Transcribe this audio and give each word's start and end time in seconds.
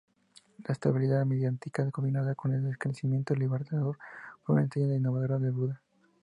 La 0.67 0.73
estabilidad 0.73 1.27
meditativa 1.27 1.91
combinada 1.91 2.33
con 2.33 2.51
el 2.55 2.65
discernimiento 2.65 3.35
liberador 3.35 3.99
fue 4.41 4.55
una 4.55 4.63
enseñanza 4.63 4.95
innovadora 4.95 5.37
de 5.37 5.51
Buda. 5.51 5.79